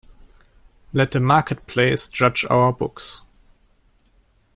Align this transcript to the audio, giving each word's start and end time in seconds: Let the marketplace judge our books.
Let 0.93 1.11
the 1.11 1.19
marketplace 1.19 2.07
judge 2.07 2.43
our 2.49 2.73
books. 2.73 3.21